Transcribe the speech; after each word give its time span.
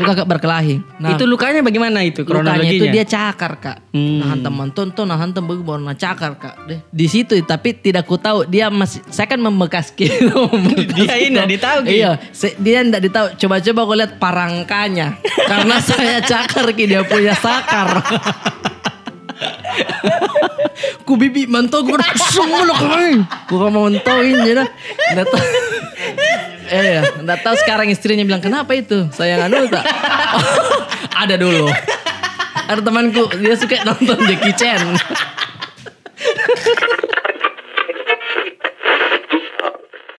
Itu 0.00 0.08
kakak 0.08 0.24
berkelahi. 0.24 0.80
Nah, 0.96 1.12
itu 1.12 1.28
lukanya 1.28 1.60
bagaimana 1.60 2.00
itu 2.00 2.24
lukanya 2.24 2.64
itu 2.72 2.88
dia 2.88 3.04
cakar 3.04 3.60
kak. 3.60 3.92
Hmm. 3.92 4.24
Nah 4.24 4.32
teman 4.40 4.72
tonton, 4.72 5.04
nah 5.04 5.20
hantam 5.20 5.44
bagi 5.44 5.60
baru 5.60 5.84
nah 5.84 5.92
cakar 5.92 6.40
kak. 6.40 6.64
Deh. 6.64 6.80
Di 6.88 7.04
situ 7.04 7.36
tapi 7.44 7.76
tidak 7.76 8.08
ku 8.08 8.16
tahu 8.16 8.48
dia 8.48 8.72
masih. 8.72 9.04
Saya 9.12 9.28
kan 9.28 9.36
membekas 9.36 9.92
gitu. 9.92 10.48
Dia 10.96 11.20
ini 11.20 11.36
nggak 11.36 11.50
ditahu. 11.52 11.78
Iya, 11.84 12.16
dia 12.56 12.80
tidak 12.80 13.02
ditahu. 13.04 13.26
Coba-coba 13.36 13.80
aku 13.84 13.94
lihat 14.00 14.12
parangkanya. 14.16 15.20
Karena 15.50 15.76
saya 15.84 16.24
cakar 16.24 16.72
ki 16.72 16.84
dia 16.88 17.04
punya 17.04 17.36
sakar. 17.36 18.00
ku 21.06 21.18
bibi 21.18 21.44
mantau 21.44 21.84
gue 21.84 21.96
semua 22.32 22.64
lo 22.64 22.72
kemarin. 22.72 23.20
Ku 23.48 23.54
mau 23.60 23.84
mantauin 23.88 24.36
jadi. 24.40 24.64
Nggak 25.12 25.26
Eh, 26.70 27.02
ya, 27.02 27.02
nggak 27.18 27.42
tahu 27.42 27.54
sekarang 27.66 27.90
istrinya 27.90 28.22
bilang 28.22 28.38
kenapa 28.38 28.70
itu? 28.78 29.10
Saya 29.10 29.42
anu 29.50 29.66
tak. 29.66 29.82
ada 31.26 31.34
dulu. 31.34 31.66
Ada 32.70 32.78
temanku 32.78 33.26
dia 33.42 33.58
suka 33.58 33.82
nonton 33.82 34.14
Jackie 34.30 34.54
Chan. 34.54 34.78